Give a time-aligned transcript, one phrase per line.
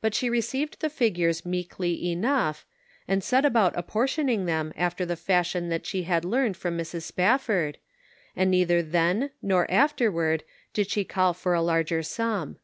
[0.00, 2.64] But she received the figures meekly enough,
[3.06, 7.02] and set about apportioning them after the fashion that she had learned from Mrs.
[7.02, 7.76] Spafford,
[8.34, 10.42] arid neither then nor afterward
[10.72, 12.60] did she call for a larger sum.